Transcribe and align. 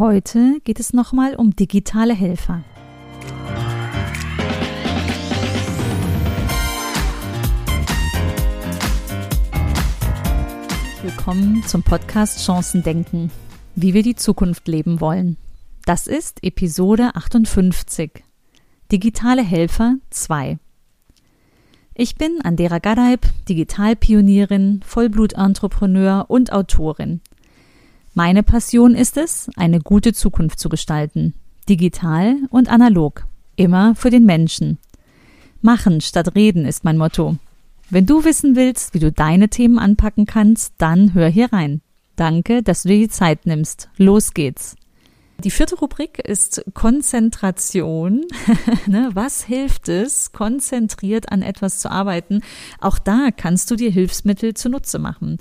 Heute 0.00 0.62
geht 0.64 0.80
es 0.80 0.94
nochmal 0.94 1.34
um 1.34 1.54
digitale 1.54 2.14
Helfer. 2.14 2.64
Willkommen 11.02 11.62
zum 11.64 11.82
Podcast 11.82 12.46
Chancen 12.46 12.82
denken, 12.82 13.30
wie 13.74 13.92
wir 13.92 14.02
die 14.02 14.14
Zukunft 14.14 14.68
leben 14.68 15.02
wollen. 15.02 15.36
Das 15.84 16.06
ist 16.06 16.42
Episode 16.42 17.14
58. 17.14 18.24
Digitale 18.90 19.42
Helfer 19.42 19.96
2. 20.08 20.58
Ich 21.92 22.14
bin 22.14 22.40
Andera 22.42 22.78
Gadeib, 22.78 23.26
Digitalpionierin, 23.50 24.80
Vollblutentrepreneur 24.82 26.24
und 26.28 26.54
Autorin. 26.54 27.20
Meine 28.14 28.42
Passion 28.42 28.96
ist 28.96 29.16
es, 29.16 29.48
eine 29.54 29.78
gute 29.78 30.12
Zukunft 30.12 30.58
zu 30.58 30.68
gestalten. 30.68 31.34
Digital 31.68 32.36
und 32.50 32.68
analog. 32.68 33.26
Immer 33.54 33.94
für 33.94 34.10
den 34.10 34.26
Menschen. 34.26 34.78
Machen 35.62 36.00
statt 36.00 36.34
reden 36.34 36.64
ist 36.64 36.82
mein 36.82 36.96
Motto. 36.98 37.36
Wenn 37.88 38.06
du 38.06 38.24
wissen 38.24 38.56
willst, 38.56 38.94
wie 38.94 38.98
du 38.98 39.12
deine 39.12 39.48
Themen 39.48 39.78
anpacken 39.78 40.26
kannst, 40.26 40.74
dann 40.78 41.14
hör 41.14 41.28
hier 41.28 41.52
rein. 41.52 41.82
Danke, 42.16 42.64
dass 42.64 42.82
du 42.82 42.88
dir 42.88 42.98
die 42.98 43.08
Zeit 43.08 43.46
nimmst. 43.46 43.88
Los 43.96 44.34
geht's. 44.34 44.74
Die 45.44 45.50
vierte 45.50 45.76
Rubrik 45.76 46.18
ist 46.18 46.64
Konzentration. 46.74 48.24
Ne, 48.86 49.10
was 49.14 49.44
hilft 49.44 49.88
es, 49.88 50.32
konzentriert 50.32 51.30
an 51.30 51.42
etwas 51.42 51.78
zu 51.78 51.90
arbeiten? 51.90 52.42
Auch 52.80 52.98
da 52.98 53.28
kannst 53.34 53.70
du 53.70 53.76
dir 53.76 53.90
Hilfsmittel 53.90 54.54
zunutze 54.54 54.98
machen. 54.98 55.38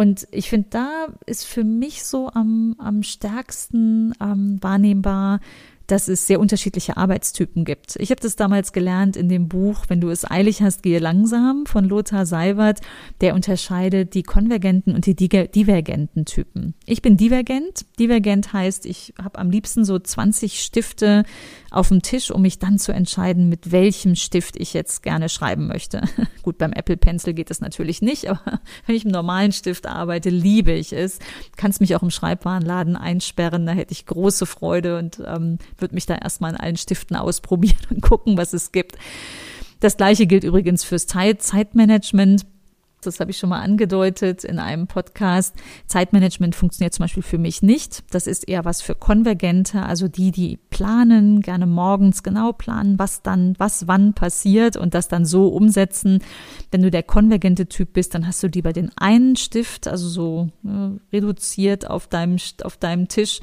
Und 0.00 0.26
ich 0.30 0.48
finde, 0.48 0.68
da 0.70 1.08
ist 1.26 1.44
für 1.44 1.62
mich 1.62 2.04
so 2.04 2.30
am, 2.32 2.74
am 2.78 3.02
stärksten 3.02 4.14
ähm, 4.18 4.56
wahrnehmbar 4.62 5.40
dass 5.90 6.06
es 6.08 6.26
sehr 6.26 6.38
unterschiedliche 6.38 6.96
Arbeitstypen 6.96 7.64
gibt. 7.64 7.96
Ich 7.96 8.10
habe 8.10 8.20
das 8.20 8.36
damals 8.36 8.72
gelernt 8.72 9.16
in 9.16 9.28
dem 9.28 9.48
Buch 9.48 9.86
Wenn 9.88 10.00
du 10.00 10.08
es 10.08 10.30
eilig 10.30 10.62
hast, 10.62 10.82
gehe 10.82 11.00
langsam 11.00 11.66
von 11.66 11.84
Lothar 11.84 12.26
Seiwert. 12.26 12.80
Der 13.20 13.34
unterscheidet 13.34 14.14
die 14.14 14.22
konvergenten 14.22 14.94
und 14.94 15.06
die 15.06 15.16
divergenten 15.16 16.26
Typen. 16.26 16.74
Ich 16.86 17.02
bin 17.02 17.16
divergent. 17.16 17.86
Divergent 17.98 18.52
heißt, 18.52 18.86
ich 18.86 19.14
habe 19.20 19.38
am 19.38 19.50
liebsten 19.50 19.84
so 19.84 19.98
20 19.98 20.60
Stifte 20.60 21.24
auf 21.70 21.88
dem 21.88 22.02
Tisch, 22.02 22.30
um 22.30 22.42
mich 22.42 22.58
dann 22.58 22.78
zu 22.78 22.92
entscheiden, 22.92 23.48
mit 23.48 23.72
welchem 23.72 24.16
Stift 24.16 24.56
ich 24.56 24.74
jetzt 24.74 25.02
gerne 25.02 25.28
schreiben 25.28 25.66
möchte. 25.66 26.02
Gut, 26.42 26.58
beim 26.58 26.72
Apple 26.72 26.96
Pencil 26.96 27.32
geht 27.32 27.50
das 27.50 27.60
natürlich 27.60 28.02
nicht, 28.02 28.28
aber 28.28 28.40
wenn 28.86 28.96
ich 28.96 29.04
im 29.04 29.10
normalen 29.10 29.52
Stift 29.52 29.86
arbeite, 29.86 30.30
liebe 30.30 30.72
ich 30.72 30.92
es. 30.92 31.18
Kannst 31.56 31.80
mich 31.80 31.94
auch 31.94 32.02
im 32.02 32.10
Schreibwarenladen 32.10 32.96
einsperren, 32.96 33.66
da 33.66 33.72
hätte 33.72 33.92
ich 33.92 34.06
große 34.06 34.46
Freude 34.46 34.98
und 34.98 35.22
ähm, 35.26 35.58
würde 35.78 35.94
mich 35.94 36.06
da 36.06 36.16
erstmal 36.16 36.52
in 36.52 36.56
allen 36.56 36.76
Stiften 36.76 37.16
ausprobieren 37.16 37.78
und 37.90 38.02
gucken, 38.02 38.36
was 38.36 38.52
es 38.52 38.72
gibt. 38.72 38.96
Das 39.80 39.96
gleiche 39.96 40.26
gilt 40.26 40.44
übrigens 40.44 40.84
fürs 40.84 41.06
Zeit 41.06 41.42
Zeitmanagement. 41.42 42.44
Das 43.02 43.20
habe 43.20 43.30
ich 43.30 43.38
schon 43.38 43.50
mal 43.50 43.60
angedeutet 43.60 44.44
in 44.44 44.58
einem 44.58 44.86
Podcast. 44.86 45.54
Zeitmanagement 45.86 46.54
funktioniert 46.54 46.94
zum 46.94 47.04
Beispiel 47.04 47.22
für 47.22 47.38
mich 47.38 47.62
nicht. 47.62 48.04
Das 48.10 48.26
ist 48.26 48.48
eher 48.48 48.64
was 48.64 48.82
für 48.82 48.94
Konvergente, 48.94 49.82
also 49.82 50.08
die, 50.08 50.30
die 50.30 50.58
planen, 50.70 51.40
gerne 51.40 51.66
morgens 51.66 52.22
genau 52.22 52.52
planen, 52.52 52.98
was 52.98 53.22
dann, 53.22 53.54
was 53.58 53.86
wann 53.86 54.14
passiert 54.14 54.76
und 54.76 54.94
das 54.94 55.08
dann 55.08 55.24
so 55.24 55.48
umsetzen. 55.48 56.22
Wenn 56.70 56.82
du 56.82 56.90
der 56.90 57.02
konvergente 57.02 57.66
Typ 57.66 57.92
bist, 57.94 58.14
dann 58.14 58.26
hast 58.26 58.42
du 58.42 58.48
lieber 58.48 58.72
den 58.72 58.90
einen 58.96 59.36
Stift, 59.36 59.88
also 59.88 60.08
so 60.08 60.50
äh, 60.64 61.16
reduziert 61.16 61.88
auf 61.88 62.06
deinem, 62.06 62.36
auf 62.62 62.76
deinem 62.76 63.08
Tisch 63.08 63.40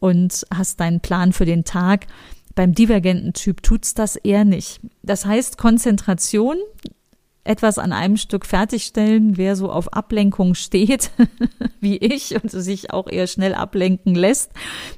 und 0.00 0.46
hast 0.52 0.80
deinen 0.80 1.00
Plan 1.00 1.32
für 1.32 1.44
den 1.44 1.64
Tag. 1.64 2.06
Beim 2.54 2.74
divergenten 2.74 3.34
Typ 3.34 3.62
tut's 3.62 3.94
das 3.94 4.16
eher 4.16 4.44
nicht. 4.44 4.80
Das 5.02 5.24
heißt, 5.24 5.58
Konzentration, 5.58 6.56
etwas 7.44 7.78
an 7.78 7.92
einem 7.92 8.16
Stück 8.16 8.44
fertigstellen, 8.44 9.36
wer 9.36 9.56
so 9.56 9.70
auf 9.70 9.92
Ablenkung 9.92 10.54
steht, 10.54 11.10
wie 11.80 11.96
ich, 11.96 12.34
und 12.34 12.50
sich 12.50 12.92
auch 12.92 13.08
eher 13.08 13.26
schnell 13.26 13.54
ablenken 13.54 14.14
lässt 14.14 14.52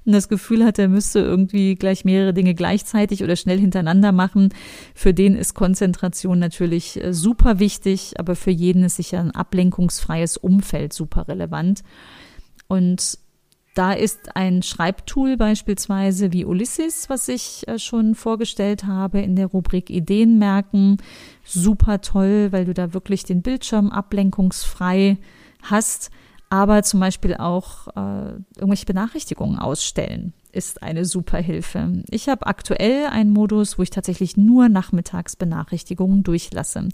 und 0.04 0.12
das 0.12 0.28
Gefühl 0.28 0.64
hat, 0.64 0.78
er 0.78 0.88
müsste 0.88 1.20
irgendwie 1.20 1.76
gleich 1.76 2.04
mehrere 2.04 2.34
Dinge 2.34 2.54
gleichzeitig 2.54 3.22
oder 3.22 3.36
schnell 3.36 3.58
hintereinander 3.58 4.12
machen, 4.12 4.52
für 4.94 5.14
den 5.14 5.36
ist 5.36 5.54
Konzentration 5.54 6.38
natürlich 6.38 7.02
äh, 7.02 7.12
super 7.12 7.58
wichtig, 7.60 8.14
aber 8.18 8.34
für 8.34 8.50
jeden 8.50 8.82
ist 8.82 8.96
sicher 8.96 9.20
ein 9.20 9.30
ablenkungsfreies 9.30 10.36
Umfeld 10.36 10.92
super 10.92 11.28
relevant. 11.28 11.82
Und 12.66 13.18
da 13.80 13.94
ist 13.94 14.36
ein 14.36 14.62
Schreibtool 14.62 15.38
beispielsweise 15.38 16.34
wie 16.34 16.44
Ulysses, 16.44 17.08
was 17.08 17.28
ich 17.28 17.66
äh, 17.66 17.78
schon 17.78 18.14
vorgestellt 18.14 18.84
habe 18.84 19.22
in 19.22 19.36
der 19.36 19.46
Rubrik 19.46 19.88
Ideen 19.88 20.38
merken, 20.38 20.98
super 21.46 22.02
toll, 22.02 22.48
weil 22.50 22.66
du 22.66 22.74
da 22.74 22.92
wirklich 22.92 23.24
den 23.24 23.40
Bildschirm 23.40 23.88
ablenkungsfrei 23.88 25.16
hast, 25.62 26.10
aber 26.50 26.82
zum 26.82 27.00
Beispiel 27.00 27.36
auch 27.36 27.88
äh, 27.96 28.34
irgendwelche 28.56 28.84
Benachrichtigungen 28.84 29.58
ausstellen 29.58 30.34
ist 30.52 30.82
eine 30.82 31.04
super 31.04 31.38
Hilfe. 31.38 32.02
Ich 32.10 32.28
habe 32.28 32.46
aktuell 32.46 33.06
einen 33.06 33.30
Modus, 33.30 33.78
wo 33.78 33.82
ich 33.82 33.90
tatsächlich 33.90 34.36
nur 34.36 34.68
nachmittags 34.68 35.36
Benachrichtigungen 35.36 36.22
durchlasse. 36.22 36.88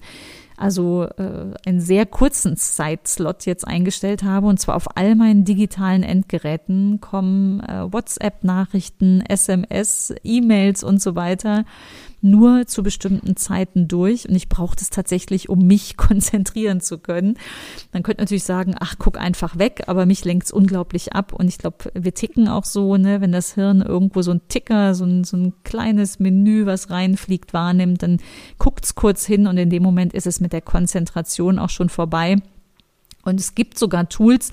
Also 0.56 1.04
äh, 1.18 1.52
einen 1.66 1.80
sehr 1.80 2.06
kurzen 2.06 2.56
Zeitslot 2.56 3.44
jetzt 3.44 3.66
eingestellt 3.66 4.22
habe 4.22 4.46
und 4.46 4.58
zwar 4.58 4.76
auf 4.76 4.96
all 4.96 5.14
meinen 5.14 5.44
digitalen 5.44 6.02
Endgeräten 6.02 7.00
kommen 7.00 7.60
äh, 7.60 7.92
WhatsApp-Nachrichten, 7.92 9.20
SMS, 9.20 10.14
E-Mails 10.24 10.82
und 10.82 11.02
so 11.02 11.14
weiter 11.14 11.64
nur 12.20 12.66
zu 12.66 12.82
bestimmten 12.82 13.36
Zeiten 13.36 13.88
durch 13.88 14.28
und 14.28 14.34
ich 14.34 14.48
brauche 14.48 14.76
das 14.76 14.90
tatsächlich, 14.90 15.48
um 15.48 15.66
mich 15.66 15.96
konzentrieren 15.96 16.80
zu 16.80 16.98
können. 16.98 17.38
Man 17.92 18.02
könnte 18.02 18.22
natürlich 18.22 18.44
sagen, 18.44 18.74
ach, 18.78 18.96
guck 18.98 19.18
einfach 19.18 19.58
weg, 19.58 19.84
aber 19.86 20.06
mich 20.06 20.24
lenkt 20.24 20.46
es 20.46 20.52
unglaublich 20.52 21.12
ab 21.12 21.32
und 21.32 21.48
ich 21.48 21.58
glaube, 21.58 21.90
wir 21.94 22.14
ticken 22.14 22.48
auch 22.48 22.64
so, 22.64 22.96
ne, 22.96 23.20
wenn 23.20 23.32
das 23.32 23.54
Hirn 23.54 23.82
irgendwo 23.82 24.22
so 24.22 24.32
ein 24.32 24.40
Ticker, 24.48 24.94
so 24.94 25.04
ein, 25.04 25.24
so 25.24 25.36
ein 25.36 25.54
kleines 25.64 26.18
Menü, 26.18 26.66
was 26.66 26.90
reinfliegt, 26.90 27.52
wahrnimmt, 27.52 28.02
dann 28.02 28.18
guckt's 28.58 28.94
kurz 28.94 29.24
hin 29.26 29.46
und 29.46 29.58
in 29.58 29.70
dem 29.70 29.82
Moment 29.82 30.14
ist 30.14 30.26
es 30.26 30.40
mit 30.40 30.52
der 30.52 30.62
Konzentration 30.62 31.58
auch 31.58 31.70
schon 31.70 31.88
vorbei. 31.88 32.36
Und 33.26 33.40
es 33.40 33.54
gibt 33.54 33.78
sogar 33.78 34.08
Tools, 34.08 34.50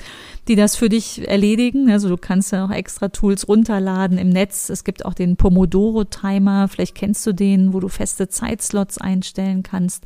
die 0.48 0.56
das 0.56 0.76
für 0.76 0.90
dich 0.90 1.28
erledigen. 1.28 1.90
Also 1.92 2.10
du 2.10 2.18
kannst 2.18 2.52
ja 2.52 2.66
auch 2.66 2.72
extra 2.72 3.10
Tools 3.10 3.48
runterladen 3.48 4.18
im 4.18 4.30
Netz. 4.30 4.70
Es 4.70 4.84
gibt 4.84 5.06
auch 5.06 5.14
den 5.14 5.36
Pomodoro-Timer. 5.36 6.68
Vielleicht 6.68 6.96
kennst 6.96 7.26
du 7.26 7.34
den, 7.34 7.74
wo 7.74 7.80
du 7.80 7.88
feste 7.88 8.28
Zeitslots 8.28 8.98
einstellen 8.98 9.64
kannst, 9.64 10.06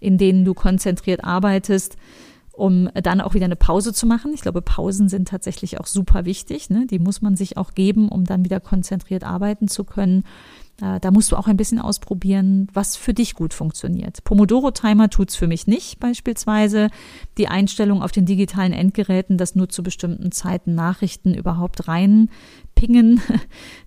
in 0.00 0.18
denen 0.18 0.44
du 0.44 0.54
konzentriert 0.54 1.24
arbeitest 1.24 1.96
um 2.60 2.90
dann 2.92 3.22
auch 3.22 3.32
wieder 3.32 3.46
eine 3.46 3.56
Pause 3.56 3.94
zu 3.94 4.06
machen. 4.06 4.34
Ich 4.34 4.42
glaube, 4.42 4.60
Pausen 4.60 5.08
sind 5.08 5.28
tatsächlich 5.28 5.80
auch 5.80 5.86
super 5.86 6.26
wichtig. 6.26 6.68
Ne? 6.68 6.86
Die 6.86 6.98
muss 6.98 7.22
man 7.22 7.34
sich 7.34 7.56
auch 7.56 7.72
geben, 7.72 8.10
um 8.10 8.26
dann 8.26 8.44
wieder 8.44 8.60
konzentriert 8.60 9.24
arbeiten 9.24 9.66
zu 9.66 9.84
können. 9.84 10.24
Äh, 10.80 11.00
da 11.00 11.10
musst 11.10 11.32
du 11.32 11.36
auch 11.36 11.46
ein 11.46 11.56
bisschen 11.56 11.78
ausprobieren, 11.78 12.68
was 12.72 12.96
für 12.96 13.14
dich 13.14 13.34
gut 13.34 13.54
funktioniert. 13.54 14.24
Pomodoro-Timer 14.24 15.10
tut's 15.10 15.36
für 15.36 15.46
mich 15.46 15.66
nicht, 15.66 16.00
beispielsweise. 16.00 16.88
Die 17.38 17.48
Einstellung 17.48 18.02
auf 18.02 18.12
den 18.12 18.26
digitalen 18.26 18.72
Endgeräten, 18.72 19.38
dass 19.38 19.54
nur 19.54 19.68
zu 19.68 19.82
bestimmten 19.82 20.32
Zeiten 20.32 20.74
Nachrichten 20.74 21.34
überhaupt 21.34 21.88
rein 21.88 22.30
pingen. 22.74 23.20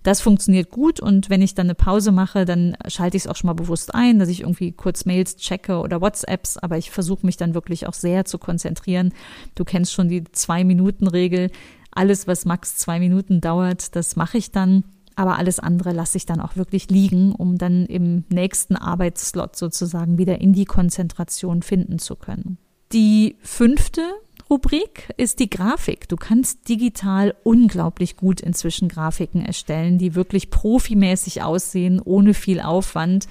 Das 0.02 0.20
funktioniert 0.20 0.70
gut 0.70 1.00
und 1.00 1.30
wenn 1.30 1.40
ich 1.40 1.54
dann 1.54 1.66
eine 1.66 1.74
Pause 1.74 2.12
mache, 2.12 2.44
dann 2.44 2.76
schalte 2.88 3.16
ich 3.16 3.24
es 3.24 3.26
auch 3.26 3.36
schon 3.36 3.48
mal 3.48 3.54
bewusst 3.54 3.94
ein, 3.94 4.18
dass 4.18 4.28
ich 4.28 4.42
irgendwie 4.42 4.72
kurz 4.72 5.06
Mails 5.06 5.36
checke 5.36 5.78
oder 5.78 6.02
WhatsApps, 6.02 6.58
aber 6.58 6.76
ich 6.76 6.90
versuche 6.90 7.24
mich 7.24 7.38
dann 7.38 7.54
wirklich 7.54 7.86
auch 7.86 7.94
sehr 7.94 8.26
zu 8.26 8.36
konzentrieren. 8.36 9.14
Du 9.54 9.64
kennst 9.64 9.94
schon 9.94 10.10
die 10.10 10.24
Zwei-Minuten-Regel. 10.24 11.50
Alles, 11.90 12.26
was 12.26 12.44
max 12.44 12.76
zwei 12.76 12.98
Minuten 12.98 13.40
dauert, 13.40 13.96
das 13.96 14.14
mache 14.14 14.36
ich 14.36 14.50
dann. 14.50 14.84
Aber 15.16 15.38
alles 15.38 15.58
andere 15.60 15.92
lasse 15.92 16.16
ich 16.18 16.26
dann 16.26 16.40
auch 16.40 16.56
wirklich 16.56 16.90
liegen, 16.90 17.32
um 17.32 17.56
dann 17.56 17.86
im 17.86 18.24
nächsten 18.30 18.76
Arbeitsslot 18.76 19.56
sozusagen 19.56 20.18
wieder 20.18 20.40
in 20.40 20.52
die 20.52 20.64
Konzentration 20.64 21.62
finden 21.62 21.98
zu 21.98 22.16
können. 22.16 22.58
Die 22.92 23.36
fünfte 23.42 24.02
Rubrik 24.50 25.12
ist 25.16 25.40
die 25.40 25.48
Grafik. 25.48 26.08
Du 26.08 26.16
kannst 26.16 26.68
digital 26.68 27.34
unglaublich 27.44 28.16
gut 28.16 28.40
inzwischen 28.40 28.88
Grafiken 28.88 29.44
erstellen, 29.44 29.98
die 29.98 30.14
wirklich 30.14 30.50
profimäßig 30.50 31.42
aussehen, 31.42 32.00
ohne 32.04 32.34
viel 32.34 32.60
Aufwand. 32.60 33.26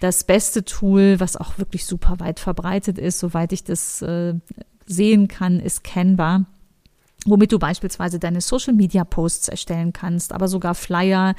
Das 0.00 0.24
beste 0.24 0.64
Tool, 0.64 1.20
was 1.20 1.36
auch 1.36 1.58
wirklich 1.58 1.86
super 1.86 2.18
weit 2.18 2.40
verbreitet 2.40 2.98
ist, 2.98 3.18
soweit 3.20 3.52
ich 3.52 3.64
das 3.64 4.02
äh, 4.02 4.34
sehen 4.84 5.28
kann, 5.28 5.60
ist 5.60 5.84
Canva 5.84 6.46
womit 7.26 7.52
du 7.52 7.58
beispielsweise 7.58 8.18
deine 8.18 8.40
Social 8.40 8.74
Media 8.74 9.04
Posts 9.04 9.48
erstellen 9.48 9.92
kannst, 9.92 10.32
aber 10.32 10.48
sogar 10.48 10.74
Flyer, 10.74 11.34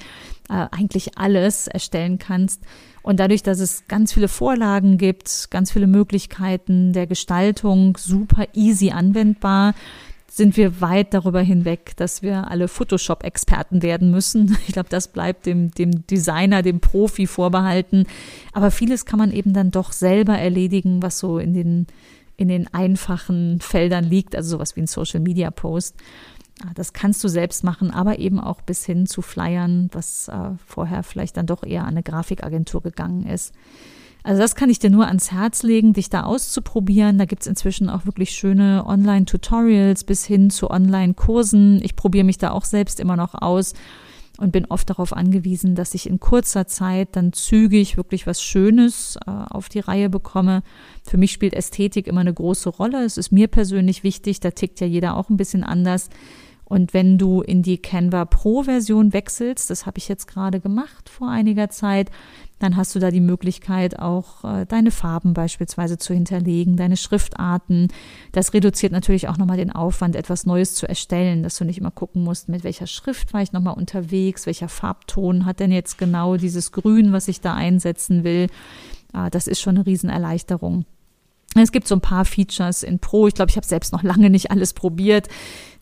äh, 0.50 0.68
eigentlich 0.72 1.18
alles 1.18 1.68
erstellen 1.68 2.20
kannst. 2.20 2.62
Und 3.02 3.20
dadurch, 3.20 3.44
dass 3.44 3.60
es 3.60 3.88
ganz 3.88 4.14
viele 4.14 4.30
Vorlagen 4.30 4.98
gibt, 4.98 5.50
ganz 5.52 5.72
viele 5.72 5.88
Möglichkeiten 5.88 6.94
der 6.94 7.08
Gestaltung, 7.08 7.98
super 7.98 8.46
easy 8.54 8.92
anwendbar, 8.92 9.74
sind 10.34 10.58
wir 10.58 10.82
weit 10.82 11.14
darüber 11.14 11.42
hinweg, 11.42 11.96
dass 11.98 12.24
wir 12.24 12.50
alle 12.50 12.68
Photoshop-Experten 12.68 13.84
werden 13.84 14.10
müssen. 14.10 14.58
Ich 14.68 14.74
glaube, 14.74 14.90
das 14.90 15.10
bleibt 15.10 15.46
dem, 15.46 15.70
dem 15.72 16.08
Designer, 16.08 16.64
dem 16.64 16.80
Profi 16.80 17.28
vorbehalten. 17.28 18.08
Aber 18.52 18.72
vieles 18.72 19.06
kann 19.06 19.20
man 19.20 19.32
eben 19.32 19.54
dann 19.54 19.70
doch 19.70 19.92
selber 19.92 20.36
erledigen, 20.36 21.04
was 21.04 21.20
so 21.20 21.38
in 21.38 21.54
den, 21.54 21.88
in 22.38 22.48
den 22.48 22.74
einfachen 22.74 23.60
Feldern 23.62 24.04
liegt, 24.04 24.36
also 24.36 24.52
sowas 24.58 24.76
wie 24.76 24.82
ein 24.82 24.88
Social-Media-Post. 24.88 25.96
Ah, 26.64 26.72
das 26.76 26.94
kannst 26.94 27.24
du 27.24 27.28
selbst 27.28 27.64
machen, 27.64 27.92
aber 27.92 28.20
eben 28.20 28.40
auch 28.40 28.62
bis 28.62 28.86
hin 28.86 29.06
zu 29.06 29.22
Flyern, 29.22 29.90
was 29.92 30.28
äh, 30.28 30.52
vorher 30.66 31.04
vielleicht 31.04 31.38
dann 31.38 31.48
doch 31.48 31.64
eher 31.64 31.82
an 31.82 31.90
eine 31.90 32.04
Grafikagentur 32.04 32.82
gegangen 32.82 33.26
ist. 33.26 33.54
Also 34.24 34.42
das 34.42 34.56
kann 34.56 34.70
ich 34.70 34.80
dir 34.80 34.90
nur 34.90 35.08
ans 35.08 35.32
Herz 35.32 35.64
legen, 35.64 35.92
dich 35.92 36.10
da 36.10 36.24
auszuprobieren. 36.24 37.18
Da 37.18 37.26
gibt's 37.26 37.46
inzwischen 37.46 37.90
auch 37.90 38.06
wirklich 38.06 38.32
schöne 38.32 38.86
Online-Tutorials 38.86 40.06
bis 40.06 40.26
hin 40.26 40.50
zu 40.50 40.70
Online-Kursen. 40.70 41.82
Ich 41.84 41.98
probiere 41.98 42.24
mich 42.24 42.38
da 42.38 42.52
auch 42.52 42.64
selbst 42.64 43.02
immer 43.02 43.18
noch 43.18 43.34
aus 43.34 43.74
und 44.40 44.52
bin 44.52 44.66
oft 44.66 44.90
darauf 44.90 45.14
angewiesen, 45.14 45.76
dass 45.76 45.94
ich 45.94 46.10
in 46.10 46.20
kurzer 46.20 46.66
Zeit 46.66 47.10
dann 47.16 47.34
zügig 47.34 47.98
wirklich 47.98 48.26
was 48.26 48.42
Schönes 48.42 49.18
äh, 49.28 49.30
auf 49.30 49.70
die 49.70 49.80
Reihe 49.80 50.10
bekomme. 50.10 50.64
Für 51.04 51.18
mich 51.18 51.32
spielt 51.32 51.54
Ästhetik 51.54 52.08
immer 52.08 52.22
eine 52.22 52.34
große 52.34 52.70
Rolle. 52.70 53.04
Es 53.04 53.18
ist 53.18 53.32
mir 53.32 53.48
persönlich 53.48 54.04
wichtig, 54.04 54.40
da 54.40 54.52
tickt 54.52 54.80
ja 54.80 54.88
jeder 54.88 55.18
auch 55.18 55.30
ein 55.30 55.38
bisschen 55.38 55.64
anders. 55.64 56.10
Und 56.74 56.96
wenn 56.96 57.20
du 57.20 57.44
in 57.44 57.62
die 57.62 57.78
Canva 57.78 58.26
Pro 58.26 58.64
Version 58.64 59.14
wechselst, 59.14 59.70
das 59.70 59.86
habe 59.86 60.00
ich 60.00 60.08
jetzt 60.08 60.28
gerade 60.28 60.60
gemacht 60.60 61.08
vor 61.08 61.30
einiger 61.30 61.70
Zeit, 61.70 62.10
dann 62.58 62.78
hast 62.78 62.96
du 62.96 63.00
da 63.00 63.12
die 63.12 63.20
Möglichkeit, 63.20 64.00
auch 64.00 64.44
äh, 64.44 64.66
deine 64.66 64.90
Farben 64.90 65.36
beispielsweise 65.36 66.00
zu 66.00 66.16
hinterlegen, 66.16 66.76
deine 66.76 66.98
Schriftarten. 66.98 67.90
Das 68.32 68.56
reduziert 68.56 68.92
natürlich 68.92 69.28
auch 69.28 69.38
nochmal 69.38 69.58
den 69.58 69.70
Aufwand, 69.70 70.16
etwas 70.16 70.48
Neues 70.48 70.74
zu 70.74 70.90
erstellen, 70.90 71.44
dass 71.44 71.60
du 71.60 71.64
nicht 71.64 71.78
immer 71.78 71.92
gucken 71.92 72.24
musst, 72.24 72.50
mit 72.50 72.64
welcher 72.64 72.88
Schrift 72.88 73.36
war 73.36 73.44
ich 73.44 73.52
nochmal 73.52 73.76
unterwegs, 73.76 74.48
welcher 74.48 74.68
Farbton 74.68 75.46
hat 75.46 75.60
denn 75.60 75.72
jetzt 75.72 76.00
genau 76.00 76.38
dieses 76.38 76.72
Grün, 76.72 77.12
was 77.12 77.28
ich 77.28 77.40
da 77.40 77.54
einsetzen 77.54 78.24
will. 78.24 78.48
Äh, 79.14 79.30
das 79.30 79.46
ist 79.46 79.62
schon 79.62 79.76
eine 79.76 79.86
Riesenerleichterung. 79.86 80.86
Es 81.56 81.72
gibt 81.72 81.88
so 81.88 81.94
ein 81.94 82.02
paar 82.02 82.26
Features 82.26 82.82
in 82.82 82.98
Pro. 82.98 83.28
Ich 83.28 83.36
glaube, 83.36 83.52
ich 83.52 83.58
habe 83.58 83.68
selbst 83.68 83.94
noch 83.94 84.02
lange 84.02 84.32
nicht 84.32 84.50
alles 84.50 84.74
probiert 84.74 85.28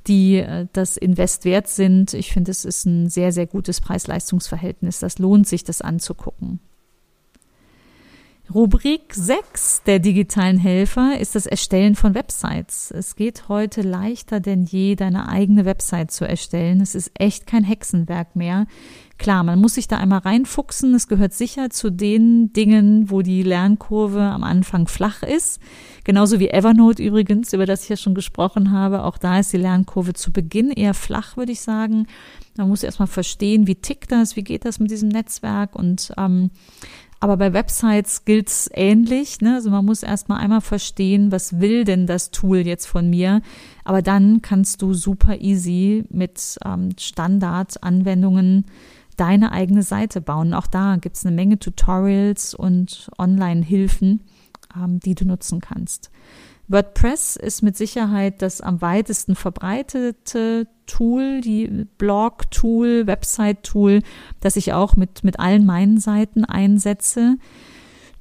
die 0.08 0.38
äh, 0.38 0.68
das 0.74 0.98
Invest 0.98 1.46
wert 1.46 1.68
sind. 1.68 2.14
Ich 2.14 2.32
finde, 2.32 2.52
es 2.52 2.66
ist 2.66 2.86
ein 2.86 3.10
sehr, 3.10 3.32
sehr 3.32 3.48
gutes 3.48 3.82
Preis-Leistungs-Verhältnis. 3.82 5.00
Das 5.00 5.20
lohnt 5.20 5.48
sich, 5.48 5.64
das 5.64 5.82
anzugucken. 5.82 6.60
Rubrik 8.54 9.14
6 9.14 9.84
der 9.84 10.00
digitalen 10.00 10.58
Helfer 10.58 11.18
ist 11.20 11.36
das 11.36 11.46
Erstellen 11.46 11.96
von 11.96 12.16
Websites. 12.16 12.92
Es 12.92 13.16
geht 13.16 13.48
heute 13.48 13.82
leichter 13.82 14.42
denn 14.42 14.66
je, 14.66 14.96
deine 14.96 15.30
eigene 15.30 15.64
Website 15.64 16.12
zu 16.12 16.28
erstellen. 16.28 16.82
Es 16.82 16.94
ist 16.94 17.12
echt 17.18 17.48
kein 17.48 17.64
Hexenwerk 17.64 18.36
mehr. 18.36 18.68
Klar, 19.22 19.44
man 19.44 19.62
muss 19.62 19.76
sich 19.76 19.88
da 19.88 19.98
einmal 19.98 20.18
reinfuchsen. 20.18 20.96
Es 20.96 21.08
gehört 21.08 21.34
sicher 21.34 21.70
zu 21.70 21.92
den 21.92 22.54
Dingen, 22.54 23.12
wo 23.12 23.22
die 23.22 23.44
Lernkurve 23.44 24.20
am 24.20 24.44
Anfang 24.44 24.88
flach 24.88 25.22
ist. 25.22 25.62
Genauso 26.04 26.40
wie 26.40 26.50
Evernote 26.50 27.04
übrigens, 27.04 27.54
über 27.54 27.68
das 27.68 27.84
ich 27.84 27.90
ja 27.90 27.98
schon 27.98 28.16
gesprochen 28.16 28.72
habe. 28.72 29.04
Auch 29.04 29.20
da 29.20 29.38
ist 29.38 29.54
die 29.54 29.58
Lernkurve 29.58 30.14
zu 30.14 30.32
Beginn 30.32 30.72
eher 30.72 30.96
flach, 30.96 31.38
würde 31.38 31.52
ich 31.52 31.62
sagen. 31.62 32.08
Man 32.58 32.68
muss 32.68 32.82
erstmal 32.82 33.08
verstehen, 33.08 33.68
wie 33.68 33.76
tickt 33.76 34.12
das, 34.12 34.36
wie 34.36 34.44
geht 34.44 34.66
das 34.66 34.80
mit 34.80 34.90
diesem 34.90 35.10
Netzwerk 35.10 35.76
und 35.76 36.12
ähm, 36.18 36.50
aber 37.20 37.38
bei 37.38 37.54
Websites 37.54 38.26
gilt's 38.26 38.68
ähnlich. 38.74 39.42
Ne? 39.42 39.54
Also 39.54 39.70
man 39.70 39.86
muss 39.86 40.02
erstmal 40.02 40.42
einmal 40.42 40.62
verstehen, 40.62 41.32
was 41.32 41.60
will 41.60 41.84
denn 41.84 42.08
das 42.08 42.32
Tool 42.32 42.66
jetzt 42.66 42.88
von 42.88 43.12
mir. 43.12 43.44
Aber 43.84 44.02
dann 44.02 44.42
kannst 44.42 44.82
du 44.82 44.96
super 44.96 45.40
easy 45.40 46.04
mit 46.10 46.58
ähm, 46.66 46.90
Standardanwendungen 47.00 48.66
deine 49.22 49.52
eigene 49.52 49.84
Seite 49.84 50.20
bauen. 50.20 50.56
Auch 50.56 50.66
da 50.66 50.96
gibt's 50.96 51.24
eine 51.24 51.36
Menge 51.36 51.60
Tutorials 51.60 52.56
und 52.56 53.12
Online-Hilfen, 53.20 54.22
ähm, 54.76 55.00
die 55.00 55.14
du 55.14 55.26
nutzen 55.26 55.62
kannst. 55.62 56.10
WordPress 56.68 57.36
ist 57.36 57.62
mit 57.62 57.78
Sicherheit 57.78 58.42
das 58.42 58.62
am 58.62 58.82
weitesten 58.82 59.36
verbreitete 59.36 60.68
Tool, 60.88 61.42
die 61.42 61.86
Blog-Tool, 62.00 63.06
Website-Tool, 63.06 64.02
das 64.40 64.56
ich 64.56 64.74
auch 64.74 64.96
mit, 64.96 65.24
mit 65.24 65.40
allen 65.40 65.68
meinen 65.68 66.00
Seiten 66.00 66.44
einsetze. 66.44 67.38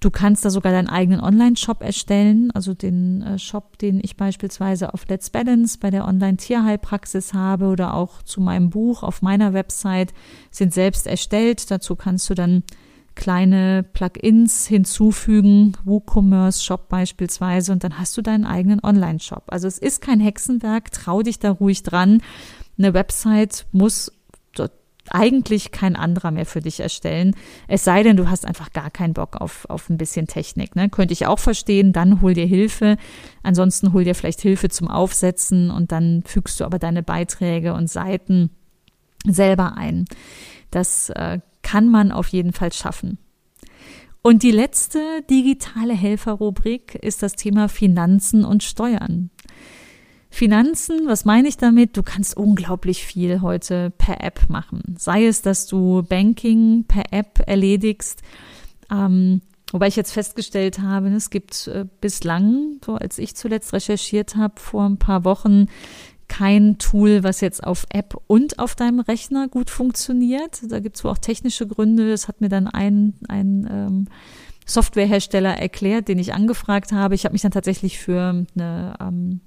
Du 0.01 0.11
kannst 0.11 0.47
da 0.47 0.51
sogar 0.51 0.73
deinen 0.73 0.89
eigenen 0.89 1.21
Online-Shop 1.21 1.83
erstellen, 1.83 2.51
also 2.53 2.73
den 2.73 3.21
äh, 3.21 3.39
Shop, 3.39 3.77
den 3.77 4.01
ich 4.03 4.17
beispielsweise 4.17 4.95
auf 4.95 5.07
Let's 5.07 5.29
Balance 5.29 5.77
bei 5.79 5.91
der 5.91 6.09
Online-Tierheilpraxis 6.09 7.35
habe 7.35 7.67
oder 7.67 7.93
auch 7.93 8.23
zu 8.23 8.41
meinem 8.41 8.71
Buch 8.71 9.03
auf 9.03 9.21
meiner 9.21 9.53
Website 9.53 10.15
sind 10.51 10.73
selbst 10.73 11.07
erstellt. 11.07 11.71
Dazu 11.71 11.97
kannst 11.97 12.31
du 12.31 12.35
dann 12.35 12.63
kleine 13.15 13.83
Plugins 13.83 14.67
hinzufügen, 14.67 15.77
WooCommerce 15.85 16.65
Shop 16.65 16.89
beispielsweise, 16.89 17.71
und 17.71 17.85
dann 17.85 17.99
hast 17.99 18.17
du 18.17 18.23
deinen 18.23 18.47
eigenen 18.47 18.83
Online-Shop. 18.83 19.45
Also 19.49 19.69
es 19.69 19.77
ist 19.77 20.01
kein 20.01 20.21
Hexenwerk, 20.21 20.93
trau 20.93 21.21
dich 21.21 21.39
da 21.39 21.51
ruhig 21.51 21.83
dran. 21.83 22.23
Eine 22.79 22.95
Website 22.95 23.67
muss 23.73 24.11
eigentlich 25.11 25.73
kein 25.73 25.97
anderer 25.97 26.31
mehr 26.31 26.47
für 26.47 26.61
dich 26.61 26.81
erstellen. 26.81 27.35
Es 27.69 27.85
sei 27.85 28.03
denn, 28.03 28.17
du 28.17 28.31
hast 28.31 28.47
einfach 28.47 28.73
gar 28.73 28.91
keinen 28.91 29.15
Bock 29.15 29.37
auf, 29.37 29.67
auf 29.69 29.91
ein 29.91 29.99
bisschen 29.99 30.27
Technik. 30.27 30.77
Ne? 30.77 30.89
Könnte 30.89 31.13
ich 31.13 31.27
auch 31.27 31.39
verstehen, 31.39 31.93
dann 31.93 32.21
hol 32.21 32.35
dir 32.35 32.47
Hilfe. 32.47 32.97
Ansonsten 33.43 33.93
hol 33.93 34.05
dir 34.05 34.15
vielleicht 34.15 34.41
Hilfe 34.41 34.69
zum 34.69 34.89
Aufsetzen 34.89 35.71
und 35.71 35.93
dann 35.93 36.23
fügst 36.25 36.61
du 36.61 36.65
aber 36.65 36.79
deine 36.79 37.03
Beiträge 37.03 37.75
und 37.75 37.91
Seiten 37.91 38.51
selber 39.27 39.77
ein. 39.77 40.05
Das 40.71 41.11
äh, 41.11 41.41
kann 41.63 41.89
man 41.89 42.13
auf 42.13 42.29
jeden 42.29 42.53
Fall 42.53 42.73
schaffen. 42.73 43.19
Und 44.23 44.43
die 44.43 44.51
letzte 44.51 45.23
digitale 45.31 45.95
Helferrubrik 45.95 46.95
ist 46.95 47.23
das 47.23 47.35
Thema 47.35 47.69
Finanzen 47.69 48.45
und 48.45 48.63
Steuern. 48.63 49.31
Finanzen, 50.31 51.07
was 51.07 51.25
meine 51.25 51.49
ich 51.49 51.57
damit? 51.57 51.97
Du 51.97 52.03
kannst 52.03 52.37
unglaublich 52.37 53.05
viel 53.05 53.41
heute 53.43 53.91
per 53.91 54.23
App 54.23 54.49
machen. 54.49 54.95
Sei 54.97 55.27
es, 55.27 55.43
dass 55.43 55.67
du 55.67 56.03
Banking 56.03 56.85
per 56.85 57.13
App 57.13 57.43
erledigst, 57.47 58.23
ähm, 58.91 59.43
wobei 59.73 59.89
ich 59.89 59.97
jetzt 59.97 60.13
festgestellt 60.13 60.79
habe, 60.79 61.09
es 61.09 61.31
gibt 61.31 61.67
äh, 61.67 61.85
bislang, 62.01 62.79
so 62.85 62.95
als 62.95 63.19
ich 63.19 63.35
zuletzt 63.35 63.73
recherchiert 63.73 64.37
habe, 64.37 64.61
vor 64.61 64.85
ein 64.85 64.99
paar 64.99 65.25
Wochen, 65.25 65.67
kein 66.29 66.79
Tool, 66.79 67.25
was 67.25 67.41
jetzt 67.41 67.65
auf 67.65 67.87
App 67.91 68.17
und 68.29 68.61
auf 68.61 68.77
deinem 68.77 69.01
Rechner 69.01 69.49
gut 69.49 69.69
funktioniert. 69.69 70.61
Da 70.69 70.79
gibt 70.79 70.95
es 70.97 71.03
wohl 71.03 71.11
auch 71.11 71.19
technische 71.19 71.67
Gründe. 71.67 72.09
Das 72.09 72.29
hat 72.29 72.41
mir 72.41 72.49
dann 72.49 72.69
ein, 72.69 73.15
ein 73.29 73.69
ähm, 73.69 74.09
Softwarehersteller 74.65 75.59
erklärt, 75.59 76.07
den 76.07 76.21
ich 76.21 76.33
angefragt 76.33 76.93
habe. 76.93 77.17
Ich 77.17 77.25
habe 77.25 77.33
mich 77.33 77.43
dann 77.43 77.51
tatsächlich 77.51 77.99
für 77.99 78.47
eine 78.55 78.95
ähm, 79.01 79.41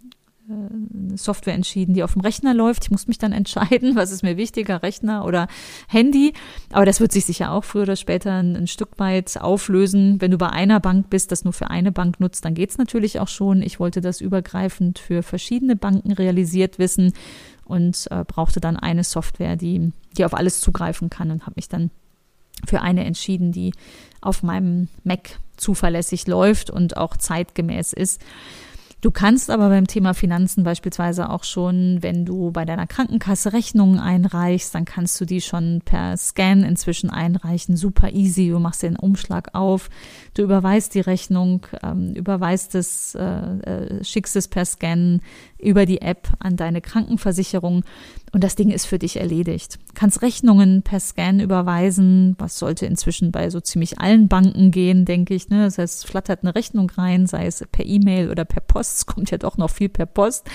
Software 1.16 1.54
entschieden, 1.54 1.94
die 1.94 2.04
auf 2.04 2.14
dem 2.14 2.22
Rechner 2.22 2.54
läuft. 2.54 2.86
Ich 2.86 2.92
muss 2.92 3.08
mich 3.08 3.18
dann 3.18 3.32
entscheiden, 3.34 3.96
was 3.96 4.12
ist 4.12 4.24
mir 4.24 4.38
wichtiger, 4.38 4.84
Rechner 4.84 5.26
oder 5.26 5.48
Handy. 5.88 6.34
Aber 6.72 6.86
das 6.86 7.00
wird 7.00 7.12
sich 7.12 7.26
sicher 7.26 7.52
auch 7.52 7.64
früher 7.64 7.84
oder 7.84 7.96
später 7.96 8.34
ein, 8.34 8.56
ein 8.56 8.68
Stück 8.68 9.00
weit 9.00 9.40
auflösen. 9.40 10.20
Wenn 10.20 10.32
du 10.32 10.38
bei 10.38 10.50
einer 10.50 10.80
Bank 10.80 11.10
bist, 11.10 11.32
das 11.32 11.44
nur 11.44 11.54
für 11.54 11.70
eine 11.70 11.92
Bank 11.92 12.20
nutzt, 12.20 12.46
dann 12.46 12.56
geht's 12.56 12.78
natürlich 12.78 13.20
auch 13.20 13.28
schon. 13.28 13.62
Ich 13.62 13.80
wollte 13.80 14.02
das 14.02 14.22
übergreifend 14.22 15.00
für 15.00 15.24
verschiedene 15.24 15.76
Banken 15.76 16.12
realisiert 16.12 16.80
wissen 16.80 17.14
und 17.66 18.08
äh, 18.12 18.24
brauchte 18.26 18.60
dann 18.60 18.78
eine 18.78 19.04
Software, 19.04 19.56
die, 19.56 19.92
die 20.18 20.26
auf 20.26 20.34
alles 20.34 20.60
zugreifen 20.60 21.10
kann 21.10 21.32
und 21.32 21.44
habe 21.44 21.54
mich 21.56 21.70
dann 21.70 21.92
für 22.68 22.82
eine 22.82 23.04
entschieden, 23.06 23.52
die 23.52 23.74
auf 24.22 24.44
meinem 24.44 24.88
Mac 25.04 25.40
zuverlässig 25.58 26.28
läuft 26.28 26.70
und 26.70 26.98
auch 26.98 27.18
zeitgemäß 27.18 27.94
ist. 27.94 28.22
Du 29.04 29.12
kannst 29.12 29.50
aber 29.50 29.68
beim 29.68 29.86
Thema 29.86 30.14
Finanzen 30.14 30.64
beispielsweise 30.64 31.30
auch 31.30 31.44
schon, 31.44 31.98
wenn 32.00 32.24
du 32.24 32.52
bei 32.52 32.64
deiner 32.64 32.88
Krankenkasse 32.88 33.52
Rechnungen 33.52 34.00
einreichst, 34.00 34.74
dann 34.74 34.86
kannst 34.86 35.20
du 35.20 35.26
die 35.26 35.42
schon 35.42 35.82
per 35.84 36.16
Scan 36.16 36.64
inzwischen 36.64 37.10
einreichen. 37.10 37.76
Super 37.76 38.12
easy. 38.14 38.48
Du 38.48 38.60
machst 38.60 38.82
den 38.82 38.96
Umschlag 38.96 39.50
auf, 39.56 39.90
du 40.36 40.44
überweist 40.44 40.96
die 40.96 41.02
Rechnung, 41.02 41.68
ähm, 41.84 42.14
überweist 42.14 42.76
es, 42.76 43.14
äh, 43.16 43.26
äh, 43.26 44.04
schickst 44.06 44.38
es 44.38 44.48
per 44.48 44.64
Scan 44.64 45.20
über 45.60 45.86
die 45.86 46.02
App 46.02 46.30
an 46.40 46.56
deine 46.56 46.80
Krankenversicherung 46.80 47.84
und 48.34 48.44
das 48.44 48.56
Ding 48.56 48.72
ist 48.72 48.88
für 48.88 48.98
dich 48.98 49.20
erledigt. 49.20 49.78
Kannst 49.94 50.24
Rechnungen 50.24 50.82
per 50.82 51.00
Scan 51.00 51.40
überweisen, 51.40 52.36
was 52.40 52.58
sollte 52.58 52.88
inzwischen 52.88 53.32
bei 53.32 53.52
so 53.52 53.60
ziemlich 53.60 54.00
allen 54.00 54.28
Banken 54.28 54.72
gehen, 54.72 55.06
denke 55.06 55.36
ich. 55.36 55.50
Ne? 55.50 55.64
Das 55.64 55.78
heißt, 55.78 56.00
es 56.00 56.10
flattert 56.10 56.40
eine 56.42 56.56
Rechnung 56.56 56.90
rein, 56.90 57.28
sei 57.28 57.46
es 57.46 57.64
per 57.72 57.86
E-Mail 57.86 58.32
oder 58.32 58.44
per 58.44 58.62
Post. 58.62 58.98
Es 58.98 59.06
kommt 59.06 59.30
ja 59.30 59.38
doch 59.38 59.58
noch 59.58 59.70
viel 59.70 59.88
per 59.88 60.08
Post. 60.08 60.48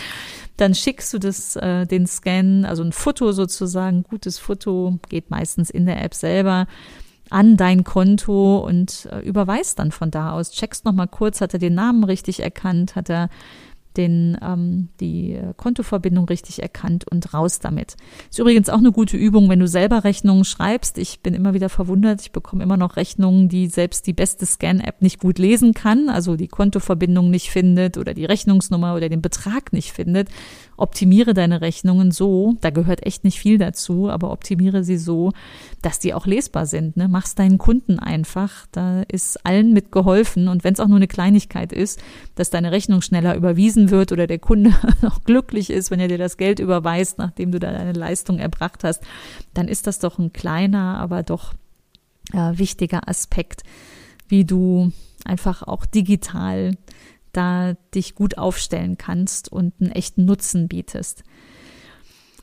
Dann 0.56 0.74
schickst 0.74 1.14
du 1.14 1.20
das, 1.20 1.54
äh, 1.54 1.86
den 1.86 2.08
Scan, 2.08 2.64
also 2.64 2.82
ein 2.82 2.90
Foto 2.90 3.30
sozusagen, 3.30 4.02
gutes 4.02 4.40
Foto, 4.40 4.98
geht 5.08 5.30
meistens 5.30 5.70
in 5.70 5.86
der 5.86 6.02
App 6.02 6.14
selber 6.14 6.66
an 7.30 7.56
dein 7.56 7.84
Konto 7.84 8.58
und 8.58 9.06
äh, 9.12 9.20
überweist 9.20 9.78
dann 9.78 9.92
von 9.92 10.10
da 10.10 10.32
aus. 10.32 10.50
Checkst 10.50 10.84
noch 10.84 10.92
mal 10.92 11.06
kurz, 11.06 11.40
hat 11.40 11.52
er 11.52 11.60
den 11.60 11.74
Namen 11.74 12.02
richtig 12.02 12.40
erkannt, 12.40 12.96
hat 12.96 13.08
er 13.08 13.28
den, 13.98 14.38
ähm, 14.42 14.88
die 15.00 15.38
Kontoverbindung 15.56 16.24
richtig 16.26 16.62
erkannt 16.62 17.04
und 17.10 17.34
raus 17.34 17.58
damit. 17.58 17.96
Ist 18.30 18.38
übrigens 18.38 18.70
auch 18.70 18.78
eine 18.78 18.92
gute 18.92 19.16
Übung, 19.16 19.48
wenn 19.50 19.60
du 19.60 19.68
selber 19.68 20.04
Rechnungen 20.04 20.44
schreibst. 20.44 20.96
Ich 20.96 21.20
bin 21.20 21.34
immer 21.34 21.52
wieder 21.52 21.68
verwundert, 21.68 22.22
ich 22.22 22.32
bekomme 22.32 22.62
immer 22.62 22.76
noch 22.76 22.96
Rechnungen, 22.96 23.48
die 23.48 23.66
selbst 23.66 24.06
die 24.06 24.12
beste 24.12 24.46
Scan-App 24.46 25.02
nicht 25.02 25.18
gut 25.18 25.38
lesen 25.38 25.74
kann, 25.74 26.08
also 26.08 26.36
die 26.36 26.48
Kontoverbindung 26.48 27.30
nicht 27.30 27.50
findet 27.50 27.98
oder 27.98 28.14
die 28.14 28.24
Rechnungsnummer 28.24 28.94
oder 28.94 29.08
den 29.08 29.20
Betrag 29.20 29.72
nicht 29.72 29.92
findet. 29.92 30.28
Optimiere 30.78 31.34
deine 31.34 31.60
Rechnungen 31.60 32.12
so, 32.12 32.54
da 32.60 32.70
gehört 32.70 33.04
echt 33.04 33.24
nicht 33.24 33.38
viel 33.40 33.58
dazu, 33.58 34.08
aber 34.08 34.30
optimiere 34.30 34.84
sie 34.84 34.96
so, 34.96 35.32
dass 35.82 35.98
die 35.98 36.14
auch 36.14 36.24
lesbar 36.24 36.66
sind. 36.66 36.96
Ne? 36.96 37.08
Mach's 37.08 37.34
deinen 37.34 37.58
Kunden 37.58 37.98
einfach, 37.98 38.66
da 38.70 39.02
ist 39.02 39.44
allen 39.44 39.72
mit 39.72 39.90
geholfen 39.90 40.46
und 40.46 40.62
wenn 40.62 40.74
es 40.74 40.80
auch 40.80 40.86
nur 40.86 40.96
eine 40.96 41.08
Kleinigkeit 41.08 41.72
ist, 41.72 42.00
dass 42.36 42.50
deine 42.50 42.70
Rechnung 42.70 43.02
schneller 43.02 43.34
überwiesen 43.34 43.90
wird 43.90 44.12
oder 44.12 44.28
der 44.28 44.38
Kunde 44.38 44.72
noch 45.02 45.24
glücklich 45.24 45.70
ist, 45.70 45.90
wenn 45.90 46.00
er 46.00 46.08
dir 46.08 46.18
das 46.18 46.36
Geld 46.36 46.60
überweist, 46.60 47.18
nachdem 47.18 47.50
du 47.50 47.58
da 47.58 47.72
deine 47.72 47.92
Leistung 47.92 48.38
erbracht 48.38 48.84
hast, 48.84 49.02
dann 49.54 49.66
ist 49.66 49.88
das 49.88 49.98
doch 49.98 50.18
ein 50.18 50.32
kleiner, 50.32 50.98
aber 50.98 51.24
doch 51.24 51.54
äh, 52.32 52.56
wichtiger 52.56 53.08
Aspekt, 53.08 53.64
wie 54.28 54.44
du 54.44 54.92
einfach 55.24 55.62
auch 55.62 55.86
digital 55.86 56.76
da 57.38 57.74
dich 57.94 58.16
gut 58.16 58.36
aufstellen 58.36 58.98
kannst 58.98 59.50
und 59.50 59.72
einen 59.80 59.92
echten 59.92 60.24
Nutzen 60.24 60.66
bietest. 60.66 61.22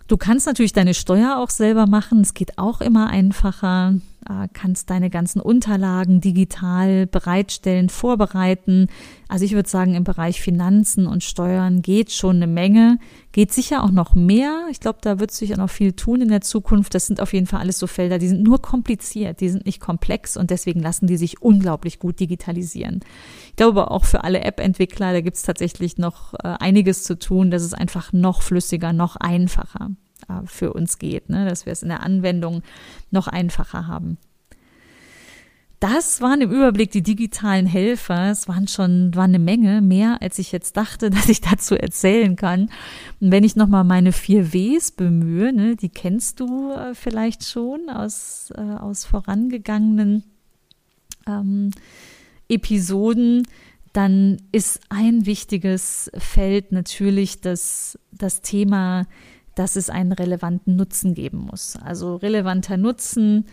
Du 0.08 0.16
kannst 0.16 0.48
natürlich 0.48 0.72
deine 0.72 0.94
Steuer 0.94 1.38
auch 1.38 1.50
selber 1.50 1.86
machen. 1.86 2.22
Es 2.22 2.34
geht 2.34 2.58
auch 2.58 2.80
immer 2.80 3.08
einfacher. 3.08 3.96
Äh, 4.28 4.48
kannst 4.54 4.90
deine 4.90 5.12
ganzen 5.12 5.40
Unterlagen 5.40 6.20
digital 6.20 7.06
bereitstellen, 7.06 7.90
vorbereiten. 7.90 8.88
Also 9.28 9.46
ich 9.46 9.52
würde 9.52 9.70
sagen, 9.70 9.94
im 9.94 10.04
Bereich 10.04 10.42
Finanzen 10.42 11.06
und 11.06 11.24
Steuern 11.24 11.84
geht 11.84 12.12
schon 12.12 12.38
eine 12.38 12.48
Menge. 12.48 12.98
Geht 13.34 13.54
sicher 13.54 13.84
auch 13.84 13.92
noch 13.92 14.16
mehr. 14.16 14.66
Ich 14.72 14.80
glaube, 14.80 14.98
da 15.02 15.20
wird 15.20 15.30
sich 15.30 15.54
auch 15.54 15.60
noch 15.60 15.70
viel 15.70 15.94
tun 15.94 16.22
in 16.22 16.30
der 16.30 16.42
Zukunft. 16.42 16.96
Das 16.96 17.06
sind 17.06 17.22
auf 17.22 17.34
jeden 17.34 17.46
Fall 17.46 17.60
alles 17.60 17.78
so 17.78 17.86
Felder, 17.86 18.18
die 18.18 18.28
sind 18.28 18.42
nur 18.42 18.60
kompliziert, 18.64 19.42
die 19.42 19.50
sind 19.50 19.68
nicht 19.68 19.80
komplex 19.80 20.38
und 20.38 20.50
deswegen 20.50 20.80
lassen 20.80 21.06
die 21.06 21.18
sich 21.18 21.44
unglaublich 21.44 22.00
gut 22.00 22.20
digitalisieren. 22.20 23.02
Ich 23.50 23.58
glaube 23.58 23.92
auch 23.92 24.06
für 24.06 24.24
alle 24.24 24.42
App-Entwickler, 24.42 25.14
da 25.14 25.22
gibt 25.22 25.38
es 25.38 25.44
tatsächlich 25.44 26.00
noch 26.00 26.34
äh, 26.34 26.56
einiges 26.60 27.04
zu 27.04 27.20
tun, 27.20 27.52
dass 27.52 27.62
es 27.62 27.76
einfach 27.76 28.12
noch 28.12 28.42
flüssiger, 28.42 28.92
noch 28.92 29.18
einfacher 29.18 29.92
für 30.46 30.74
uns 30.74 30.98
geht, 30.98 31.30
ne? 31.30 31.48
dass 31.48 31.66
wir 31.66 31.74
es 31.74 31.84
in 31.84 31.90
der 31.90 32.04
Anwendung 32.04 32.62
noch 33.12 33.28
einfacher 33.28 33.88
haben. 33.88 34.18
Das 35.80 36.22
waren 36.22 36.42
im 36.42 36.52
Überblick 36.52 36.92
die 36.92 37.04
digitalen 37.04 37.66
Helfer. 37.66 38.32
Es 38.32 38.48
waren 38.48 38.68
schon 38.68 39.14
war 39.14 39.26
eine 39.26 39.40
Menge, 39.40 39.82
mehr 39.82 40.22
als 40.22 40.40
ich 40.40 40.52
jetzt 40.52 40.78
dachte, 40.78 41.10
dass 41.12 41.30
ich 41.30 41.42
dazu 41.42 41.76
erzählen 41.76 42.36
kann. 42.36 42.70
Und 43.20 43.32
wenn 43.32 43.44
ich 43.44 43.56
nochmal 43.56 43.84
meine 43.84 44.12
vier 44.12 44.54
Ws 44.54 44.92
bemühe, 44.92 45.54
ne, 45.54 45.76
die 45.76 45.90
kennst 45.90 46.40
du 46.40 46.72
äh, 46.72 46.96
vielleicht 46.96 47.44
schon 47.44 47.90
aus, 47.90 48.52
äh, 48.56 48.62
aus 48.62 49.06
vorangegangenen 49.06 50.24
ähm, 51.28 51.72
Episoden, 52.48 53.44
dann 53.94 54.38
ist 54.52 54.82
ein 54.90 55.26
wichtiges 55.26 56.12
Feld 56.18 56.72
natürlich 56.72 57.42
das, 57.42 58.00
das 58.12 58.42
Thema 58.42 59.06
dass 59.56 59.76
es 59.76 59.90
einen 59.90 60.12
relevanten 60.12 60.76
Nutzen 60.76 61.14
geben 61.14 61.40
muss. 61.40 61.78
Also 61.78 62.18
relevanter 62.18 62.78
Nutzen 62.78 63.46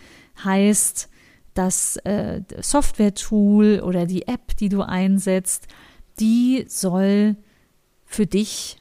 heißt, 0.43 1.09
das 1.53 1.97
äh, 1.97 2.41
Software-Tool 2.59 3.81
oder 3.83 4.05
die 4.05 4.27
App, 4.27 4.57
die 4.57 4.69
du 4.69 4.81
einsetzt, 4.81 5.67
die 6.19 6.65
soll 6.67 7.35
für 8.05 8.25
dich 8.25 8.77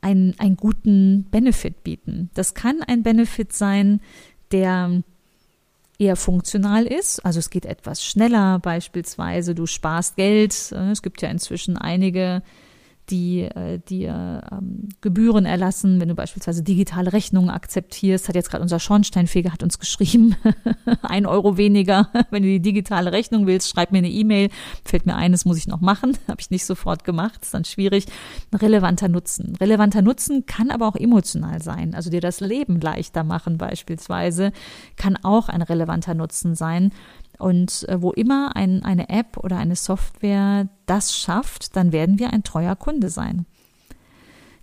einen, 0.00 0.38
einen 0.38 0.56
guten 0.56 1.24
Benefit 1.30 1.82
bieten. 1.82 2.30
Das 2.34 2.54
kann 2.54 2.82
ein 2.82 3.02
Benefit 3.02 3.52
sein, 3.52 4.00
der 4.52 5.02
eher 5.98 6.16
funktional 6.16 6.86
ist. 6.86 7.24
Also 7.24 7.38
es 7.38 7.50
geht 7.50 7.66
etwas 7.66 8.04
schneller 8.04 8.58
beispielsweise, 8.58 9.54
du 9.54 9.66
sparst 9.66 10.16
Geld. 10.16 10.52
Es 10.72 11.02
gibt 11.02 11.22
ja 11.22 11.28
inzwischen 11.28 11.76
einige 11.76 12.42
die 13.10 13.42
äh, 13.42 13.78
dir 13.78 14.42
ähm, 14.50 14.88
Gebühren 15.00 15.46
erlassen, 15.46 16.00
wenn 16.00 16.08
du 16.08 16.14
beispielsweise 16.14 16.62
digitale 16.62 17.12
Rechnungen 17.12 17.50
akzeptierst. 17.50 18.28
Hat 18.28 18.34
jetzt 18.34 18.50
gerade 18.50 18.62
unser 18.62 18.80
Schornsteinfeger 18.80 19.52
hat 19.52 19.62
uns 19.62 19.78
geschrieben, 19.78 20.36
ein 21.02 21.26
Euro 21.26 21.56
weniger, 21.56 22.10
wenn 22.30 22.42
du 22.42 22.48
die 22.48 22.60
digitale 22.60 23.12
Rechnung 23.12 23.46
willst, 23.46 23.68
schreib 23.68 23.92
mir 23.92 23.98
eine 23.98 24.10
E-Mail. 24.10 24.50
Fällt 24.84 25.06
mir 25.06 25.16
ein, 25.16 25.32
das 25.32 25.44
muss 25.44 25.58
ich 25.58 25.66
noch 25.66 25.80
machen, 25.80 26.16
habe 26.28 26.40
ich 26.40 26.50
nicht 26.50 26.66
sofort 26.66 27.04
gemacht, 27.04 27.42
ist 27.42 27.54
dann 27.54 27.64
schwierig. 27.64 28.06
Relevanter 28.52 29.08
Nutzen. 29.08 29.54
Relevanter 29.56 30.02
Nutzen 30.02 30.46
kann 30.46 30.70
aber 30.70 30.88
auch 30.88 30.96
emotional 30.96 31.62
sein, 31.62 31.94
also 31.94 32.10
dir 32.10 32.20
das 32.20 32.40
Leben 32.40 32.80
leichter 32.80 33.24
machen 33.24 33.58
beispielsweise, 33.58 34.52
kann 34.96 35.16
auch 35.16 35.48
ein 35.48 35.62
relevanter 35.62 36.14
Nutzen 36.14 36.54
sein. 36.54 36.92
Und 37.38 37.86
äh, 37.88 38.00
wo 38.00 38.12
immer 38.12 38.56
ein, 38.56 38.82
eine 38.82 39.08
App 39.08 39.36
oder 39.38 39.56
eine 39.58 39.76
Software 39.76 40.68
das 40.86 41.16
schafft, 41.16 41.76
dann 41.76 41.92
werden 41.92 42.18
wir 42.18 42.32
ein 42.32 42.42
treuer 42.42 42.76
Kunde 42.76 43.08
sein. 43.08 43.46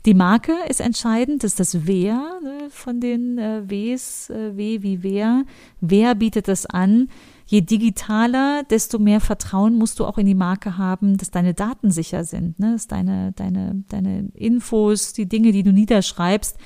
Die 0.05 0.13
Marke 0.13 0.51
ist 0.67 0.81
entscheidend, 0.81 1.45
ist 1.45 1.61
das 1.61 1.87
Wer 1.87 2.39
ne, 2.43 2.69
von 2.69 2.99
den 2.99 3.37
äh, 3.37 3.63
Ws, 3.69 4.29
äh, 4.29 4.57
W 4.57 4.81
wie 4.81 5.01
Wer. 5.01 5.45
Wer 5.79 6.13
bietet 6.15 6.49
das 6.49 6.65
an? 6.65 7.07
Je 7.45 7.61
digitaler, 7.61 8.63
desto 8.69 8.99
mehr 8.99 9.21
Vertrauen 9.21 9.77
musst 9.77 9.99
du 9.99 10.05
auch 10.05 10.17
in 10.17 10.25
die 10.25 10.35
Marke 10.35 10.77
haben, 10.77 11.17
dass 11.17 11.31
deine 11.31 11.53
Daten 11.53 11.89
sicher 11.89 12.25
sind, 12.25 12.59
ne? 12.59 12.73
dass 12.73 12.87
deine, 12.87 13.31
deine, 13.33 13.83
deine 13.87 14.29
Infos, 14.33 15.13
die 15.13 15.27
Dinge, 15.27 15.53
die 15.53 15.63
du 15.63 15.71
niederschreibst, 15.71 16.57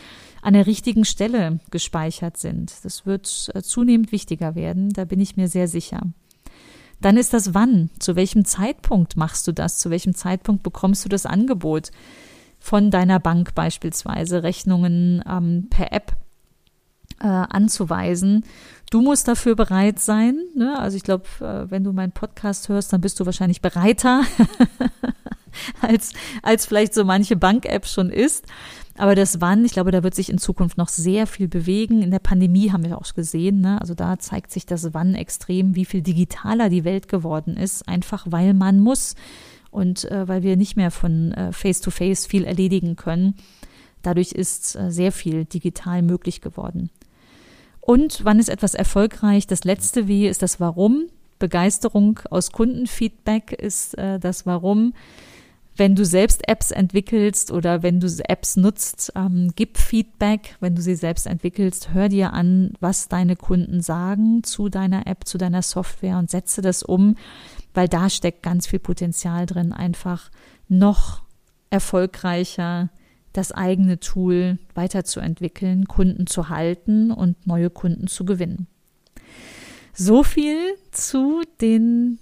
an 0.48 0.54
der 0.54 0.66
richtigen 0.66 1.04
Stelle 1.04 1.60
gespeichert 1.72 2.38
sind. 2.38 2.74
Das 2.84 3.06
wird 3.06 3.52
äh, 3.54 3.62
zunehmend 3.62 4.14
wichtiger 4.14 4.56
werden, 4.56 4.94
da 4.94 5.04
bin 5.04 5.20
ich 5.20 5.36
mir 5.36 5.50
sehr 5.50 5.68
sicher. 5.68 6.00
Dann 7.02 7.18
ist 7.18 7.34
das 7.34 7.54
Wann. 7.54 7.90
Zu 8.00 8.16
welchem 8.16 8.46
Zeitpunkt 8.46 9.18
machst 9.18 9.46
du 9.46 9.52
das? 9.52 9.78
Zu 9.78 9.90
welchem 9.90 10.16
Zeitpunkt 10.16 10.64
bekommst 10.64 11.04
du 11.04 11.10
das 11.10 11.26
Angebot 11.26 11.92
von 12.60 12.92
deiner 12.92 13.20
Bank 13.20 13.56
beispielsweise, 13.56 14.42
Rechnungen 14.42 15.22
ähm, 15.30 15.68
per 15.70 15.92
App 15.92 16.16
äh, 17.20 17.28
anzuweisen? 17.28 18.46
Du 18.90 19.02
musst 19.02 19.28
dafür 19.28 19.58
bereit 19.58 20.00
sein. 20.00 20.40
Ne? 20.56 20.80
Also 20.80 20.96
ich 20.96 21.04
glaube, 21.04 21.26
äh, 21.42 21.70
wenn 21.70 21.84
du 21.84 21.92
meinen 21.92 22.14
Podcast 22.14 22.70
hörst, 22.70 22.94
dann 22.94 23.02
bist 23.02 23.20
du 23.20 23.26
wahrscheinlich 23.26 23.60
bereiter 23.60 24.24
als, 25.82 26.14
als 26.42 26.66
vielleicht 26.66 26.94
so 26.94 27.04
manche 27.04 27.36
Bank-App 27.36 27.86
schon 27.86 28.10
ist. 28.10 28.46
Aber 28.98 29.14
das 29.14 29.40
Wann, 29.42 29.64
ich 29.64 29.74
glaube, 29.74 29.92
da 29.92 30.04
wird 30.04 30.16
sich 30.16 30.30
in 30.30 30.40
Zukunft 30.40 30.78
noch 30.78 30.90
sehr 30.90 31.28
viel 31.28 31.48
bewegen. 31.48 32.02
In 32.02 32.10
der 32.10 32.20
Pandemie 32.20 32.72
haben 32.72 32.84
wir 32.84 32.98
auch 32.98 33.14
gesehen, 33.14 33.62
ne? 33.62 33.80
also 33.80 33.94
da 33.94 34.18
zeigt 34.18 34.52
sich 34.52 34.66
das 34.66 34.94
Wann 34.94 35.14
extrem, 35.14 35.76
wie 35.76 35.86
viel 35.86 36.02
digitaler 36.02 36.70
die 36.70 36.84
Welt 36.84 37.08
geworden 37.08 37.58
ist, 37.58 37.88
einfach 37.88 38.26
weil 38.30 38.56
man 38.56 38.80
muss 38.80 39.16
und 39.70 40.10
äh, 40.12 40.28
weil 40.28 40.42
wir 40.42 40.58
nicht 40.58 40.76
mehr 40.76 40.90
von 40.90 41.32
äh, 41.34 41.52
Face-to-Face 41.52 42.26
-face 42.26 42.30
viel 42.30 42.44
erledigen 42.44 42.96
können. 42.96 43.36
Dadurch 44.02 44.32
ist 44.32 44.76
äh, 44.76 44.92
sehr 44.92 45.12
viel 45.12 45.46
digital 45.46 46.02
möglich 46.02 46.42
geworden. 46.42 46.90
Und 47.82 48.26
wann 48.26 48.40
ist 48.40 48.50
etwas 48.50 48.74
erfolgreich? 48.74 49.46
Das 49.46 49.64
letzte 49.64 50.08
W 50.08 50.28
ist 50.28 50.42
das 50.42 50.60
Warum. 50.60 51.06
Begeisterung 51.40 52.20
aus 52.32 52.52
Kundenfeedback 52.52 53.52
ist 53.52 53.96
äh, 53.98 54.20
das 54.20 54.48
Warum 54.48 54.94
wenn 55.78 55.96
du 55.96 56.06
selbst 56.06 56.48
Apps 56.48 56.72
entwickelst 56.72 57.52
oder 57.52 57.84
wenn 57.84 58.00
du 58.00 58.08
Apps 58.28 58.58
nutzt, 58.58 59.14
ähm, 59.16 59.52
gib 59.56 59.78
Feedback. 59.78 60.56
Wenn 60.60 60.76
du 60.76 60.82
sie 60.82 60.96
selbst 60.96 61.28
entwickelst, 61.28 61.94
hör 61.94 62.10
dir 62.10 62.34
an, 62.34 62.74
was 62.80 63.08
deine 63.08 63.36
Kunden 63.36 63.82
sagen 63.82 64.44
zu 64.44 64.70
deiner 64.70 65.08
App, 65.08 65.28
zu 65.28 65.38
deiner 65.38 65.62
Software 65.62 66.18
und 66.18 66.30
setze 66.30 66.62
das 66.62 66.84
um, 66.84 67.16
weil 67.74 67.88
da 67.88 68.10
steckt 68.10 68.44
ganz 68.44 68.68
viel 68.68 68.80
Potenzial 68.80 69.46
drin, 69.46 69.74
einfach 69.74 70.32
noch 70.68 71.22
erfolgreicher 71.70 72.90
das 73.34 73.52
eigene 73.52 74.00
Tool 74.00 74.58
weiterzuentwickeln, 74.74 75.86
Kunden 75.86 76.26
zu 76.26 76.50
halten 76.50 77.12
und 77.12 77.46
neue 77.46 77.70
Kunden 77.70 78.08
zu 78.08 78.26
gewinnen. 78.26 78.68
So 79.94 80.24
viel 80.24 80.76
zu 80.92 81.44
den 81.62 82.20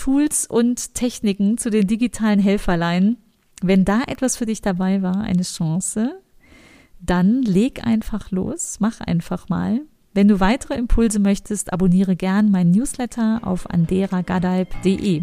Tools 0.00 0.46
und 0.46 0.94
Techniken 0.94 1.58
zu 1.58 1.68
den 1.68 1.86
digitalen 1.86 2.40
Helferlein. 2.40 3.18
Wenn 3.60 3.84
da 3.84 4.00
etwas 4.06 4.34
für 4.34 4.46
dich 4.46 4.62
dabei 4.62 5.02
war, 5.02 5.20
eine 5.20 5.42
Chance, 5.42 6.18
dann 7.00 7.42
leg 7.42 7.86
einfach 7.86 8.30
los, 8.30 8.78
mach 8.80 9.02
einfach 9.02 9.50
mal. 9.50 9.82
Wenn 10.14 10.26
du 10.26 10.40
weitere 10.40 10.76
Impulse 10.76 11.20
möchtest, 11.20 11.70
abonniere 11.74 12.16
gern 12.16 12.50
meinen 12.50 12.70
Newsletter 12.70 13.40
auf 13.42 13.68
anderagadeib.de. 13.68 15.20